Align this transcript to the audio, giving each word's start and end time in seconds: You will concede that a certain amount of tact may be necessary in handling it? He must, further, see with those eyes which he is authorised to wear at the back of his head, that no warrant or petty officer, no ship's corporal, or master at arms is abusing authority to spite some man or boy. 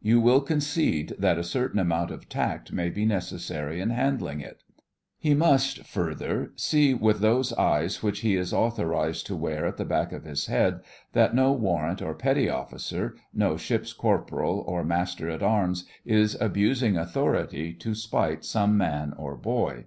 You 0.00 0.20
will 0.20 0.40
concede 0.42 1.12
that 1.18 1.38
a 1.38 1.42
certain 1.42 1.80
amount 1.80 2.12
of 2.12 2.28
tact 2.28 2.70
may 2.72 2.88
be 2.88 3.04
necessary 3.04 3.80
in 3.80 3.90
handling 3.90 4.38
it? 4.40 4.62
He 5.18 5.34
must, 5.34 5.84
further, 5.84 6.52
see 6.54 6.94
with 6.94 7.18
those 7.18 7.52
eyes 7.54 8.00
which 8.00 8.20
he 8.20 8.36
is 8.36 8.52
authorised 8.52 9.26
to 9.26 9.34
wear 9.34 9.66
at 9.66 9.78
the 9.78 9.84
back 9.84 10.12
of 10.12 10.22
his 10.22 10.46
head, 10.46 10.82
that 11.14 11.34
no 11.34 11.50
warrant 11.50 12.00
or 12.00 12.14
petty 12.14 12.48
officer, 12.48 13.16
no 13.34 13.56
ship's 13.56 13.92
corporal, 13.92 14.62
or 14.68 14.84
master 14.84 15.28
at 15.28 15.42
arms 15.42 15.84
is 16.04 16.40
abusing 16.40 16.96
authority 16.96 17.72
to 17.72 17.96
spite 17.96 18.44
some 18.44 18.76
man 18.76 19.12
or 19.18 19.36
boy. 19.36 19.86